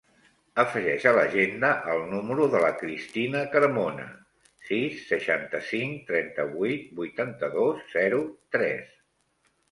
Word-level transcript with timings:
Afegeix 0.61 1.03
a 1.07 1.11
l'agenda 1.15 1.67
el 1.95 1.99
número 2.13 2.45
de 2.53 2.61
la 2.63 2.71
Cristina 2.79 3.41
Carmona: 3.55 4.05
sis, 4.69 5.03
seixanta-cinc, 5.09 5.93
trenta-vuit, 6.07 6.87
vuitanta-dos, 7.01 7.85
zero, 7.97 8.23
tres. 8.57 8.89